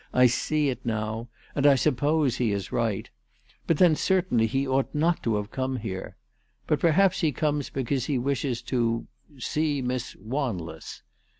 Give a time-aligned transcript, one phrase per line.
[0.15, 1.27] "I see it now.
[1.53, 3.07] And I suppose he is right.
[3.67, 6.15] But then cer tainly he ought not to have come here.
[6.65, 9.05] But perhaps he comes because he wishes to
[9.37, 11.03] see Miss Wanless."